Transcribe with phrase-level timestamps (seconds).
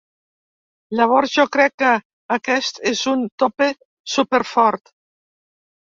[0.99, 1.91] Llavors, jo crec que
[2.39, 3.71] aquest és un tope
[4.19, 4.97] superfort.